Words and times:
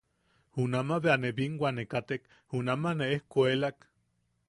Junama 0.55 0.95
bea 1.03 1.17
ne 1.21 1.29
binwa 1.37 1.69
ne 1.75 1.83
katek, 1.91 2.23
nama 2.67 2.89
ne 2.97 3.05
ejkuelak. 3.15 3.77